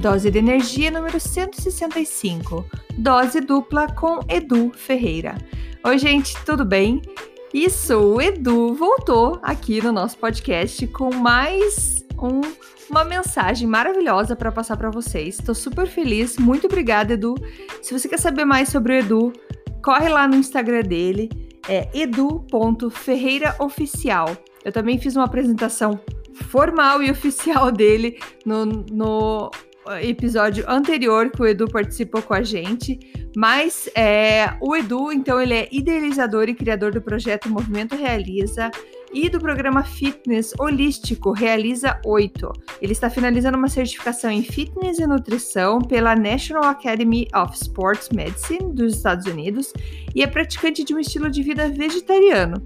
Dose 0.00 0.30
de 0.30 0.38
energia 0.38 0.90
número 0.90 1.20
165. 1.20 2.64
Dose 2.96 3.42
dupla 3.42 3.86
com 3.86 4.20
Edu 4.30 4.72
Ferreira. 4.74 5.36
Oi, 5.84 5.98
gente, 5.98 6.34
tudo 6.46 6.64
bem? 6.64 7.02
Isso, 7.52 7.98
o 7.98 8.18
Edu 8.18 8.74
voltou 8.74 9.38
aqui 9.42 9.82
no 9.82 9.92
nosso 9.92 10.16
podcast 10.16 10.86
com 10.86 11.14
mais 11.14 12.02
um, 12.18 12.40
uma 12.88 13.04
mensagem 13.04 13.68
maravilhosa 13.68 14.34
para 14.34 14.50
passar 14.50 14.78
para 14.78 14.88
vocês. 14.88 15.38
Estou 15.38 15.54
super 15.54 15.86
feliz, 15.86 16.38
muito 16.38 16.66
obrigada, 16.66 17.12
Edu. 17.12 17.34
Se 17.82 17.92
você 17.92 18.08
quer 18.08 18.18
saber 18.18 18.46
mais 18.46 18.70
sobre 18.70 18.94
o 18.94 18.96
Edu, 18.96 19.34
corre 19.84 20.08
lá 20.08 20.26
no 20.26 20.36
Instagram 20.36 20.80
dele, 20.80 21.28
é 21.68 21.90
edu.ferreiraoficial. 21.92 24.34
Eu 24.64 24.72
também 24.72 24.98
fiz 24.98 25.14
uma 25.14 25.26
apresentação 25.26 26.00
formal 26.48 27.02
e 27.02 27.10
oficial 27.10 27.70
dele 27.70 28.18
no, 28.46 28.64
no 28.64 29.50
episódio 30.02 30.64
anterior 30.68 31.30
que 31.30 31.42
o 31.42 31.46
Edu 31.46 31.66
participou 31.66 32.22
com 32.22 32.34
a 32.34 32.42
gente, 32.42 32.98
mas 33.36 33.88
é, 33.94 34.54
o 34.60 34.76
Edu, 34.76 35.12
então, 35.12 35.40
ele 35.40 35.54
é 35.54 35.68
idealizador 35.70 36.48
e 36.48 36.54
criador 36.54 36.92
do 36.92 37.00
projeto 37.00 37.48
Movimento 37.48 37.96
Realiza 37.96 38.70
e 39.12 39.28
do 39.28 39.40
programa 39.40 39.82
Fitness 39.82 40.52
Holístico 40.58 41.32
Realiza 41.32 42.00
8. 42.04 42.52
Ele 42.80 42.92
está 42.92 43.10
finalizando 43.10 43.58
uma 43.58 43.68
certificação 43.68 44.30
em 44.30 44.42
Fitness 44.42 44.98
e 44.98 45.06
Nutrição 45.06 45.80
pela 45.80 46.14
National 46.14 46.64
Academy 46.64 47.26
of 47.34 47.54
Sports 47.54 48.10
Medicine 48.10 48.72
dos 48.72 48.94
Estados 48.94 49.26
Unidos 49.26 49.72
e 50.14 50.22
é 50.22 50.26
praticante 50.26 50.84
de 50.84 50.94
um 50.94 50.98
estilo 50.98 51.30
de 51.30 51.42
vida 51.42 51.68
vegetariano. 51.68 52.62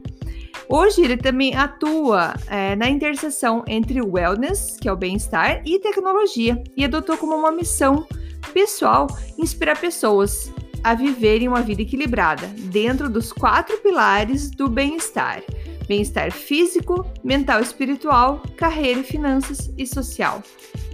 Hoje 0.68 1.02
ele 1.02 1.16
também 1.16 1.54
atua 1.54 2.34
é, 2.48 2.74
na 2.74 2.88
interseção 2.88 3.64
entre 3.66 4.00
wellness, 4.00 4.76
que 4.80 4.88
é 4.88 4.92
o 4.92 4.96
bem-estar, 4.96 5.62
e 5.64 5.78
tecnologia, 5.78 6.62
e 6.76 6.84
adotou 6.84 7.16
como 7.16 7.34
uma 7.34 7.52
missão 7.52 8.06
pessoal 8.52 9.06
inspirar 9.38 9.78
pessoas 9.78 10.52
a 10.82 10.94
viverem 10.94 11.48
uma 11.48 11.62
vida 11.62 11.82
equilibrada 11.82 12.46
dentro 12.46 13.08
dos 13.08 13.32
quatro 13.32 13.76
pilares 13.78 14.50
do 14.50 14.68
bem-estar: 14.68 15.42
bem-estar 15.88 16.30
físico, 16.30 17.06
mental, 17.22 17.60
espiritual, 17.60 18.42
carreira, 18.56 19.02
finanças 19.02 19.72
e 19.76 19.86
social. 19.86 20.42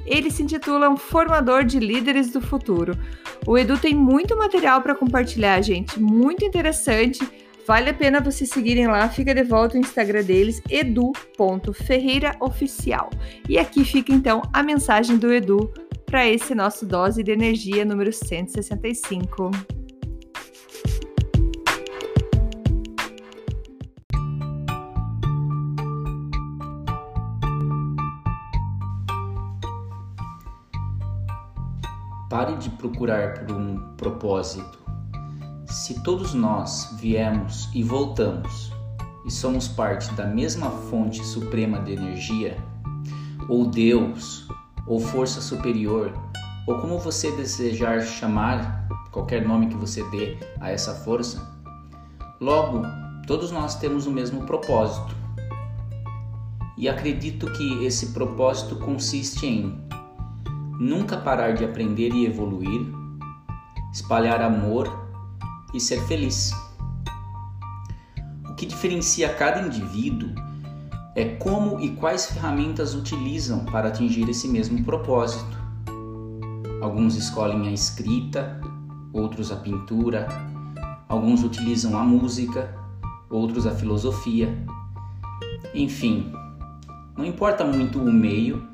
Ele 0.07 0.31
se 0.31 0.43
intitula 0.43 0.89
um 0.89 0.97
formador 0.97 1.65
de 1.65 1.79
líderes 1.79 2.31
do 2.31 2.41
futuro. 2.41 2.97
O 3.47 3.57
Edu 3.57 3.79
tem 3.79 3.95
muito 3.95 4.37
material 4.37 4.81
para 4.81 4.95
compartilhar, 4.95 5.61
gente, 5.61 6.01
muito 6.01 6.45
interessante 6.45 7.21
Vale 7.67 7.91
a 7.91 7.95
pena 7.95 8.21
vocês 8.21 8.49
seguirem 8.51 8.87
lá, 8.87 9.09
fica 9.09 9.35
de 9.35 9.43
volta 9.43 9.77
o 9.77 9.81
Instagram 9.81 10.23
deles, 10.25 10.63
edu.ferreiraoficial. 10.69 13.11
E 13.49 13.59
aqui 13.59 13.85
fica 13.85 14.13
então 14.13 14.43
a 14.53 14.63
mensagem 14.63 15.17
do 15.17 15.33
Edu 15.33 15.73
para 16.07 16.29
esse 16.29 16.55
nosso 16.55 16.85
dose 16.85 17.23
de 17.23 17.31
energia 17.31 17.83
número 17.85 18.13
165. 18.13 19.51
Pare 32.29 32.57
de 32.57 32.69
procurar 32.71 33.45
por 33.45 33.55
um 33.55 33.95
propósito 33.97 34.80
se 35.71 36.03
todos 36.03 36.35
nós 36.35 36.97
viemos 36.99 37.69
e 37.73 37.81
voltamos 37.81 38.73
e 39.25 39.31
somos 39.31 39.69
parte 39.69 40.13
da 40.15 40.27
mesma 40.27 40.69
fonte 40.69 41.25
suprema 41.25 41.79
de 41.79 41.93
energia, 41.93 42.57
ou 43.49 43.67
Deus, 43.67 44.49
ou 44.85 44.99
força 44.99 45.41
superior, 45.41 46.13
ou 46.67 46.79
como 46.81 46.99
você 46.99 47.31
desejar 47.37 48.01
chamar, 48.01 48.89
qualquer 49.13 49.47
nome 49.47 49.69
que 49.69 49.77
você 49.77 50.03
dê 50.11 50.37
a 50.59 50.71
essa 50.71 50.93
força, 50.93 51.41
logo 52.41 52.83
todos 53.25 53.53
nós 53.53 53.77
temos 53.77 54.09
o 54.09 54.11
mesmo 54.11 54.45
propósito. 54.47 55.15
E 56.77 56.89
acredito 56.89 57.47
que 57.53 57.85
esse 57.85 58.09
propósito 58.09 58.75
consiste 58.75 59.47
em 59.47 59.81
nunca 60.81 61.17
parar 61.17 61.53
de 61.53 61.65
aprender 61.65 62.13
e 62.13 62.27
evoluir, 62.27 62.87
espalhar 63.93 64.43
amor 64.43 65.00
e 65.73 65.81
ser 65.81 66.01
feliz. 66.07 66.53
O 68.49 68.55
que 68.55 68.67
diferencia 68.67 69.33
cada 69.35 69.61
indivíduo 69.61 70.31
é 71.15 71.25
como 71.37 71.81
e 71.81 71.91
quais 71.91 72.27
ferramentas 72.27 72.95
utilizam 72.95 73.65
para 73.65 73.89
atingir 73.89 74.29
esse 74.29 74.49
mesmo 74.49 74.83
propósito. 74.85 75.59
Alguns 76.81 77.17
escolhem 77.17 77.69
a 77.69 77.73
escrita, 77.73 78.61
outros 79.13 79.51
a 79.53 79.57
pintura, 79.57 80.29
alguns 81.09 81.43
utilizam 81.43 81.99
a 81.99 82.05
música, 82.05 82.75
outros 83.29 83.67
a 83.67 83.73
filosofia. 83.73 84.65
Enfim, 85.75 86.33
não 87.17 87.25
importa 87.25 87.65
muito 87.65 88.01
o 88.01 88.13
meio, 88.13 88.67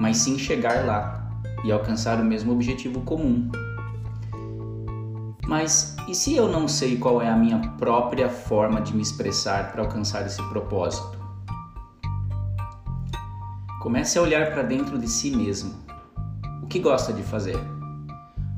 mas 0.00 0.18
sim 0.18 0.38
chegar 0.38 0.84
lá 0.84 1.30
e 1.64 1.72
alcançar 1.72 2.20
o 2.20 2.24
mesmo 2.24 2.52
objetivo 2.52 3.00
comum. 3.00 3.50
Mas 5.46 5.94
e 6.08 6.14
se 6.14 6.34
eu 6.34 6.48
não 6.48 6.66
sei 6.66 6.96
qual 6.96 7.20
é 7.20 7.28
a 7.28 7.36
minha 7.36 7.58
própria 7.78 8.28
forma 8.28 8.80
de 8.80 8.94
me 8.94 9.02
expressar 9.02 9.72
para 9.72 9.82
alcançar 9.82 10.24
esse 10.24 10.42
propósito? 10.48 11.18
Comece 13.80 14.18
a 14.18 14.22
olhar 14.22 14.52
para 14.52 14.62
dentro 14.62 14.98
de 14.98 15.06
si 15.06 15.30
mesmo. 15.30 15.74
O 16.62 16.66
que 16.66 16.78
gosta 16.78 17.12
de 17.12 17.22
fazer? 17.22 17.58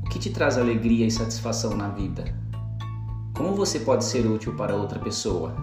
O 0.05 0.09
que 0.09 0.19
te 0.19 0.31
traz 0.31 0.57
alegria 0.57 1.07
e 1.07 1.11
satisfação 1.11 1.77
na 1.77 1.89
vida? 1.89 2.25
Como 3.37 3.55
você 3.55 3.81
pode 3.81 4.05
ser 4.05 4.25
útil 4.25 4.55
para 4.55 4.77
outra 4.77 5.01
pessoa? 5.01 5.55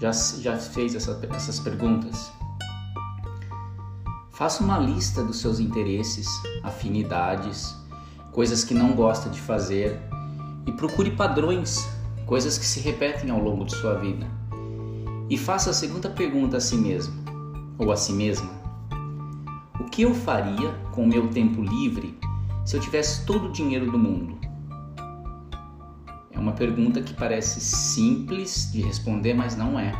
Já, 0.00 0.10
já 0.12 0.56
fez 0.56 0.94
essa, 0.94 1.20
essas 1.34 1.60
perguntas? 1.60 2.32
Faça 4.30 4.64
uma 4.64 4.78
lista 4.78 5.22
dos 5.22 5.38
seus 5.38 5.60
interesses, 5.60 6.26
afinidades, 6.62 7.76
coisas 8.32 8.64
que 8.64 8.72
não 8.72 8.94
gosta 8.94 9.28
de 9.28 9.38
fazer 9.38 10.00
e 10.70 10.72
procure 10.72 11.10
padrões, 11.10 11.84
coisas 12.24 12.56
que 12.56 12.64
se 12.64 12.78
repetem 12.78 13.28
ao 13.28 13.40
longo 13.40 13.64
de 13.64 13.74
sua 13.74 13.94
vida. 13.94 14.24
E 15.28 15.36
faça 15.36 15.70
a 15.70 15.72
segunda 15.72 16.08
pergunta 16.08 16.58
a 16.58 16.60
si 16.60 16.76
mesmo, 16.76 17.12
ou 17.76 17.90
a 17.90 17.96
si 17.96 18.12
mesma: 18.12 18.48
O 19.80 19.84
que 19.84 20.02
eu 20.02 20.14
faria 20.14 20.70
com 20.92 21.02
o 21.02 21.08
meu 21.08 21.28
tempo 21.28 21.60
livre 21.60 22.16
se 22.64 22.76
eu 22.76 22.80
tivesse 22.80 23.26
todo 23.26 23.48
o 23.48 23.52
dinheiro 23.52 23.90
do 23.90 23.98
mundo? 23.98 24.38
É 26.30 26.38
uma 26.38 26.52
pergunta 26.52 27.02
que 27.02 27.14
parece 27.14 27.60
simples 27.60 28.70
de 28.72 28.80
responder, 28.80 29.34
mas 29.34 29.56
não 29.56 29.78
é. 29.78 29.92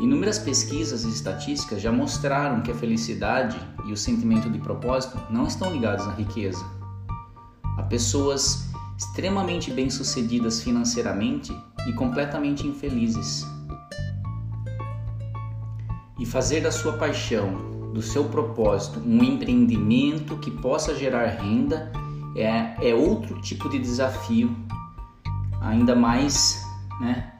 Inúmeras 0.00 0.40
pesquisas 0.40 1.04
e 1.04 1.08
estatísticas 1.08 1.80
já 1.80 1.92
mostraram 1.92 2.62
que 2.62 2.72
a 2.72 2.74
felicidade 2.74 3.56
e 3.86 3.92
o 3.92 3.96
sentimento 3.96 4.50
de 4.50 4.58
propósito 4.58 5.20
não 5.30 5.46
estão 5.46 5.70
ligados 5.70 6.06
à 6.08 6.12
riqueza 6.12 6.79
pessoas 7.90 8.70
extremamente 8.96 9.70
bem-sucedidas 9.72 10.62
financeiramente 10.62 11.54
e 11.88 11.92
completamente 11.92 12.66
infelizes. 12.66 13.44
E 16.18 16.24
fazer 16.24 16.60
da 16.60 16.70
sua 16.70 16.92
paixão, 16.92 17.92
do 17.92 18.00
seu 18.00 18.24
propósito, 18.24 19.00
um 19.00 19.24
empreendimento 19.24 20.36
que 20.36 20.50
possa 20.50 20.94
gerar 20.94 21.26
renda 21.26 21.90
é, 22.36 22.90
é 22.90 22.94
outro 22.94 23.40
tipo 23.40 23.68
de 23.68 23.78
desafio, 23.78 24.54
ainda 25.60 25.96
mais, 25.96 26.62
né, 27.00 27.32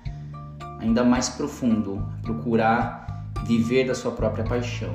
ainda 0.80 1.04
mais 1.04 1.28
profundo, 1.28 2.04
procurar 2.22 3.30
viver 3.46 3.86
da 3.86 3.94
sua 3.94 4.10
própria 4.10 4.44
paixão. 4.44 4.94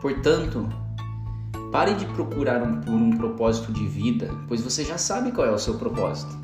Portanto, 0.00 0.68
Pare 1.70 1.94
de 1.94 2.06
procurar 2.06 2.62
um, 2.62 2.80
por 2.80 2.94
um 2.94 3.10
propósito 3.14 3.70
de 3.70 3.86
vida, 3.86 4.30
pois 4.48 4.62
você 4.62 4.82
já 4.82 4.96
sabe 4.96 5.32
qual 5.32 5.46
é 5.46 5.50
o 5.50 5.58
seu 5.58 5.74
propósito. 5.74 6.34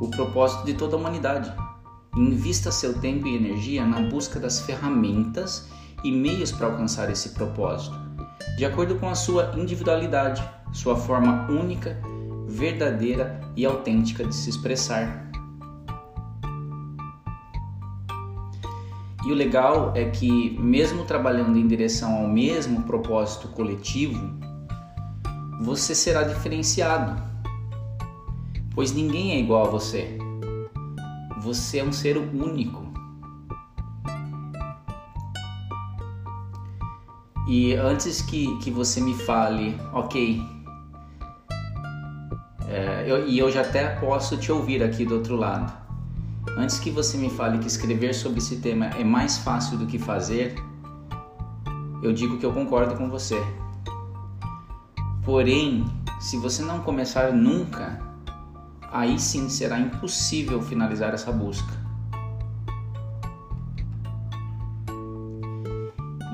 O 0.00 0.08
propósito 0.08 0.64
de 0.64 0.72
toda 0.72 0.96
a 0.96 0.98
humanidade. 0.98 1.52
Invista 2.16 2.72
seu 2.72 2.94
tempo 2.98 3.26
e 3.26 3.36
energia 3.36 3.84
na 3.84 4.00
busca 4.00 4.40
das 4.40 4.60
ferramentas 4.60 5.68
e 6.02 6.10
meios 6.10 6.50
para 6.52 6.68
alcançar 6.68 7.10
esse 7.10 7.30
propósito, 7.30 7.94
de 8.56 8.64
acordo 8.64 8.96
com 8.96 9.08
a 9.10 9.14
sua 9.14 9.52
individualidade, 9.54 10.42
sua 10.72 10.96
forma 10.96 11.46
única, 11.50 12.00
verdadeira 12.48 13.38
e 13.54 13.66
autêntica 13.66 14.24
de 14.24 14.34
se 14.34 14.48
expressar. 14.48 15.30
E 19.26 19.32
o 19.32 19.34
legal 19.34 19.92
é 19.94 20.04
que, 20.06 20.56
mesmo 20.58 21.04
trabalhando 21.04 21.58
em 21.58 21.66
direção 21.66 22.14
ao 22.14 22.28
mesmo 22.28 22.84
propósito 22.84 23.48
coletivo, 23.48 24.45
você 25.60 25.94
será 25.94 26.22
diferenciado, 26.22 27.20
pois 28.74 28.92
ninguém 28.92 29.32
é 29.32 29.40
igual 29.40 29.66
a 29.66 29.70
você. 29.70 30.18
Você 31.40 31.78
é 31.78 31.84
um 31.84 31.92
ser 31.92 32.16
único. 32.16 32.86
E 37.48 37.74
antes 37.74 38.20
que, 38.22 38.56
que 38.58 38.70
você 38.70 39.00
me 39.00 39.14
fale, 39.14 39.78
ok, 39.92 40.42
é, 42.68 43.04
eu, 43.06 43.28
e 43.28 43.38
eu 43.38 43.50
já 43.50 43.60
até 43.60 43.86
posso 44.00 44.36
te 44.36 44.50
ouvir 44.50 44.82
aqui 44.82 45.04
do 45.04 45.14
outro 45.14 45.36
lado. 45.36 45.72
Antes 46.56 46.78
que 46.78 46.90
você 46.90 47.16
me 47.16 47.30
fale 47.30 47.58
que 47.58 47.66
escrever 47.66 48.14
sobre 48.14 48.38
esse 48.38 48.56
tema 48.56 48.86
é 48.86 49.04
mais 49.04 49.38
fácil 49.38 49.78
do 49.78 49.86
que 49.86 49.98
fazer, 49.98 50.56
eu 52.02 52.12
digo 52.12 52.38
que 52.38 52.44
eu 52.44 52.52
concordo 52.52 52.96
com 52.96 53.08
você. 53.08 53.40
Porém, 55.26 55.84
se 56.20 56.36
você 56.36 56.62
não 56.62 56.78
começar 56.82 57.32
nunca, 57.32 57.98
aí 58.92 59.18
sim 59.18 59.48
será 59.48 59.76
impossível 59.76 60.62
finalizar 60.62 61.12
essa 61.12 61.32
busca. 61.32 61.72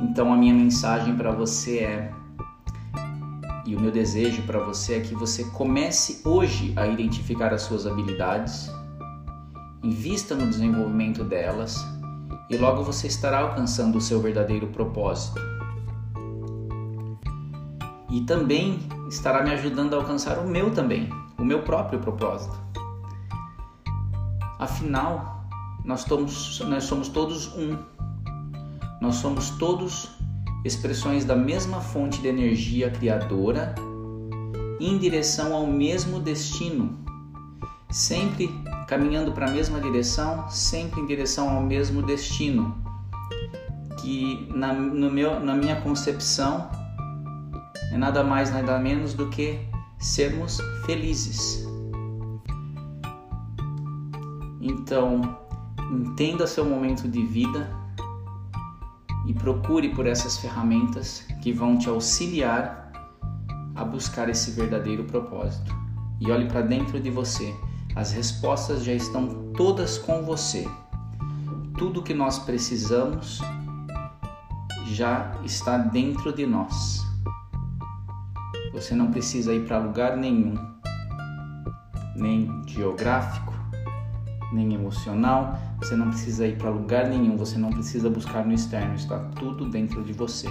Então 0.02 0.30
a 0.30 0.36
minha 0.36 0.52
mensagem 0.52 1.16
para 1.16 1.30
você 1.30 1.78
é 1.78 2.12
e 3.64 3.74
o 3.74 3.80
meu 3.80 3.90
desejo 3.90 4.42
para 4.42 4.58
você 4.58 4.96
é 4.96 5.00
que 5.00 5.14
você 5.14 5.44
comece 5.44 6.20
hoje 6.22 6.74
a 6.76 6.86
identificar 6.86 7.54
as 7.54 7.62
suas 7.62 7.86
habilidades, 7.86 8.70
invista 9.82 10.34
no 10.34 10.46
desenvolvimento 10.46 11.24
delas 11.24 11.82
e 12.50 12.58
logo 12.58 12.82
você 12.82 13.06
estará 13.06 13.38
alcançando 13.38 13.96
o 13.96 14.02
seu 14.02 14.20
verdadeiro 14.20 14.66
propósito. 14.66 15.40
E 18.12 18.20
também 18.20 18.78
estará 19.08 19.42
me 19.42 19.50
ajudando 19.52 19.94
a 19.94 19.96
alcançar 19.96 20.38
o 20.38 20.46
meu 20.46 20.70
também, 20.70 21.08
o 21.38 21.44
meu 21.44 21.62
próprio 21.62 21.98
propósito. 21.98 22.54
Afinal, 24.58 25.48
nós 25.82 26.02
somos, 26.02 26.60
nós 26.60 26.84
somos 26.84 27.08
todos 27.08 27.56
um. 27.56 27.78
Nós 29.00 29.14
somos 29.14 29.48
todos 29.52 30.10
expressões 30.62 31.24
da 31.24 31.34
mesma 31.34 31.80
fonte 31.80 32.20
de 32.20 32.28
energia 32.28 32.90
criadora 32.90 33.74
em 34.78 34.98
direção 34.98 35.54
ao 35.54 35.66
mesmo 35.66 36.20
destino, 36.20 36.98
sempre 37.90 38.50
caminhando 38.88 39.32
para 39.32 39.46
a 39.46 39.50
mesma 39.50 39.80
direção, 39.80 40.46
sempre 40.50 41.00
em 41.00 41.06
direção 41.06 41.48
ao 41.48 41.62
mesmo 41.62 42.02
destino, 42.02 42.76
que 44.02 44.46
na, 44.54 44.74
meu, 44.74 45.40
na 45.40 45.54
minha 45.54 45.80
concepção 45.80 46.81
é 47.92 47.96
nada 47.98 48.24
mais 48.24 48.50
nada 48.50 48.78
menos 48.78 49.12
do 49.12 49.28
que 49.28 49.60
sermos 49.98 50.58
felizes. 50.86 51.64
Então, 54.60 55.38
entenda 55.90 56.46
seu 56.46 56.64
momento 56.64 57.06
de 57.06 57.22
vida 57.24 57.70
e 59.26 59.34
procure 59.34 59.90
por 59.90 60.06
essas 60.06 60.38
ferramentas 60.38 61.24
que 61.42 61.52
vão 61.52 61.76
te 61.76 61.88
auxiliar 61.88 62.90
a 63.74 63.84
buscar 63.84 64.28
esse 64.28 64.52
verdadeiro 64.52 65.04
propósito. 65.04 65.74
E 66.18 66.30
olhe 66.30 66.46
para 66.46 66.62
dentro 66.62 66.98
de 66.98 67.10
você, 67.10 67.54
as 67.94 68.12
respostas 68.12 68.84
já 68.84 68.92
estão 68.92 69.52
todas 69.52 69.98
com 69.98 70.22
você. 70.22 70.66
Tudo 71.76 72.02
que 72.02 72.14
nós 72.14 72.38
precisamos 72.38 73.40
já 74.86 75.34
está 75.44 75.76
dentro 75.76 76.32
de 76.32 76.46
nós. 76.46 77.11
Você 78.72 78.94
não 78.94 79.10
precisa 79.10 79.52
ir 79.52 79.66
para 79.66 79.78
lugar 79.78 80.16
nenhum, 80.16 80.54
nem 82.16 82.62
geográfico, 82.66 83.52
nem 84.52 84.74
emocional, 84.74 85.58
você 85.78 85.94
não 85.94 86.08
precisa 86.08 86.46
ir 86.46 86.56
para 86.56 86.70
lugar 86.70 87.08
nenhum, 87.08 87.36
você 87.36 87.58
não 87.58 87.70
precisa 87.70 88.08
buscar 88.08 88.46
no 88.46 88.52
externo, 88.52 88.94
está 88.94 89.18
tudo 89.38 89.68
dentro 89.68 90.02
de 90.02 90.12
você. 90.12 90.48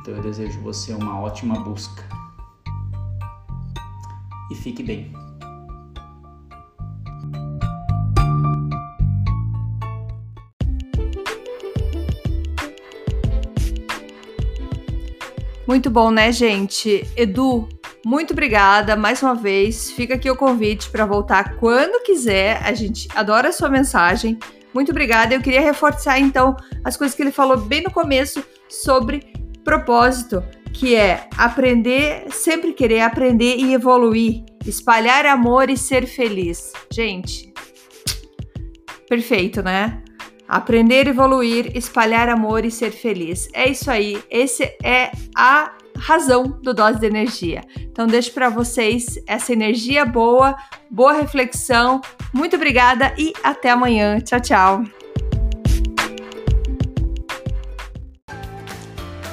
Então 0.00 0.14
eu 0.14 0.22
desejo 0.22 0.60
você 0.60 0.94
uma 0.94 1.20
ótima 1.20 1.60
busca. 1.60 2.02
E 4.50 4.54
fique 4.54 4.82
bem. 4.82 5.25
Muito 15.66 15.90
bom, 15.90 16.12
né, 16.12 16.30
gente? 16.30 17.04
Edu, 17.16 17.68
muito 18.04 18.32
obrigada 18.32 18.94
mais 18.94 19.20
uma 19.20 19.34
vez. 19.34 19.90
Fica 19.90 20.14
aqui 20.14 20.30
o 20.30 20.36
convite 20.36 20.88
para 20.90 21.04
voltar 21.04 21.56
quando 21.56 22.04
quiser. 22.04 22.62
A 22.64 22.72
gente 22.72 23.08
adora 23.16 23.48
a 23.48 23.52
sua 23.52 23.68
mensagem. 23.68 24.38
Muito 24.72 24.92
obrigada. 24.92 25.34
Eu 25.34 25.40
queria 25.40 25.60
reforçar 25.60 26.20
então 26.20 26.56
as 26.84 26.96
coisas 26.96 27.16
que 27.16 27.22
ele 27.22 27.32
falou 27.32 27.56
bem 27.56 27.82
no 27.82 27.90
começo 27.90 28.44
sobre 28.68 29.32
propósito, 29.64 30.40
que 30.72 30.94
é 30.94 31.28
aprender, 31.36 32.26
sempre 32.30 32.72
querer 32.72 33.00
aprender 33.00 33.56
e 33.56 33.74
evoluir, 33.74 34.44
espalhar 34.64 35.26
amor 35.26 35.68
e 35.68 35.76
ser 35.76 36.06
feliz. 36.06 36.72
Gente, 36.92 37.52
perfeito, 39.08 39.62
né? 39.62 40.00
Aprender, 40.48 41.08
evoluir, 41.08 41.76
espalhar 41.76 42.28
amor 42.28 42.64
e 42.64 42.70
ser 42.70 42.92
feliz. 42.92 43.48
É 43.52 43.68
isso 43.68 43.90
aí. 43.90 44.22
Esse 44.30 44.64
é 44.82 45.10
a 45.36 45.72
razão 45.98 46.44
do 46.62 46.72
dose 46.72 47.00
de 47.00 47.06
energia. 47.06 47.62
Então 47.78 48.06
deixo 48.06 48.32
para 48.32 48.48
vocês 48.48 49.18
essa 49.26 49.52
energia 49.52 50.04
boa, 50.04 50.56
boa 50.90 51.12
reflexão. 51.12 52.00
Muito 52.32 52.56
obrigada 52.56 53.12
e 53.18 53.32
até 53.42 53.70
amanhã. 53.70 54.20
Tchau, 54.20 54.40
tchau. 54.40 54.84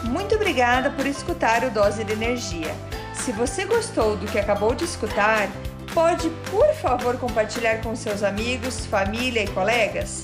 Muito 0.06 0.36
obrigada 0.36 0.90
por 0.90 1.06
escutar 1.06 1.64
o 1.64 1.70
Dose 1.70 2.04
de 2.04 2.14
Energia. 2.14 2.74
Se 3.14 3.32
você 3.32 3.66
gostou 3.66 4.18
do 4.18 4.26
que 4.26 4.40
acabou 4.40 4.74
de 4.74 4.84
escutar, 4.84 5.48
pode, 5.94 6.30
por 6.50 6.74
favor, 6.76 7.18
compartilhar 7.18 7.82
com 7.82 7.96
seus 7.96 8.24
amigos, 8.24 8.86
família 8.86 9.44
e 9.44 9.48
colegas? 9.48 10.24